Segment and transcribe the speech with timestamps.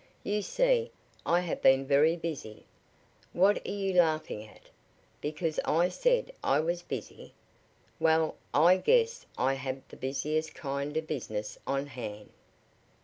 [0.23, 0.89] You see,
[1.27, 2.65] I have been very busy.
[3.33, 4.61] What are you laughing at?
[5.21, 7.35] Because I said I was busy?
[7.99, 12.31] Well, I guess I have the busiest kind of business on hand.